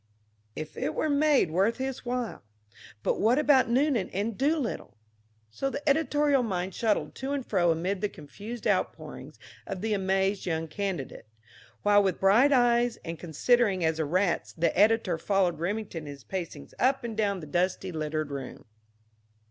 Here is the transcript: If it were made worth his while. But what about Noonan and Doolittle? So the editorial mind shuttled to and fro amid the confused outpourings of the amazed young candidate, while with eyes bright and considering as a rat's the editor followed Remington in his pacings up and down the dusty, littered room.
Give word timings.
If 0.55 0.77
it 0.77 0.95
were 0.95 1.11
made 1.11 1.51
worth 1.51 1.77
his 1.77 2.03
while. 2.03 2.41
But 3.03 3.21
what 3.21 3.37
about 3.37 3.69
Noonan 3.69 4.09
and 4.09 4.35
Doolittle? 4.35 4.97
So 5.51 5.69
the 5.69 5.87
editorial 5.87 6.41
mind 6.41 6.73
shuttled 6.73 7.13
to 7.13 7.33
and 7.33 7.45
fro 7.45 7.69
amid 7.69 8.01
the 8.01 8.09
confused 8.09 8.65
outpourings 8.65 9.37
of 9.67 9.81
the 9.81 9.93
amazed 9.93 10.47
young 10.47 10.67
candidate, 10.67 11.27
while 11.83 12.01
with 12.01 12.15
eyes 12.15 12.95
bright 12.95 12.97
and 13.05 13.19
considering 13.19 13.85
as 13.85 13.99
a 13.99 14.05
rat's 14.05 14.53
the 14.53 14.75
editor 14.75 15.19
followed 15.19 15.59
Remington 15.59 16.07
in 16.07 16.09
his 16.09 16.23
pacings 16.23 16.73
up 16.79 17.03
and 17.03 17.15
down 17.15 17.39
the 17.39 17.45
dusty, 17.45 17.91
littered 17.91 18.31
room. 18.31 18.65